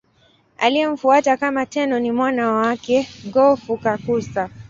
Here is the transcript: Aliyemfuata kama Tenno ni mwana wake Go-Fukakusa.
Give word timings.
Aliyemfuata 0.57 1.37
kama 1.37 1.65
Tenno 1.65 1.99
ni 1.99 2.11
mwana 2.11 2.51
wake 2.51 3.09
Go-Fukakusa. 3.31 4.49